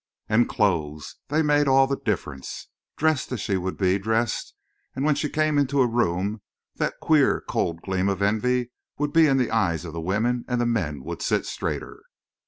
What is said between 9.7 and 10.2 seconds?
of the